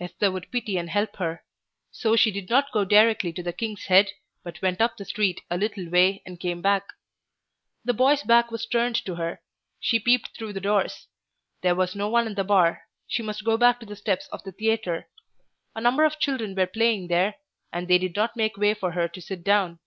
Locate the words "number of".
15.80-16.18